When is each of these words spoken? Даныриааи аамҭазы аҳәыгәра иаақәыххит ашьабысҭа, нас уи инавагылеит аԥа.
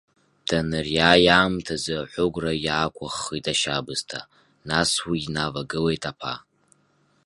Даныриааи 0.47 1.27
аамҭазы 1.37 1.93
аҳәыгәра 2.01 2.53
иаақәыххит 2.65 3.45
ашьабысҭа, 3.51 4.19
нас 4.69 4.91
уи 5.07 5.19
инавагылеит 5.25 6.03
аԥа. 6.11 6.33